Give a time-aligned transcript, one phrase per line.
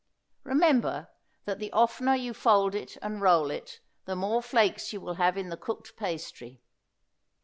[0.43, 1.09] Remember
[1.45, 5.37] that the oftener you fold it and roll it the more flakes you will have
[5.37, 6.63] in the cooked pastry.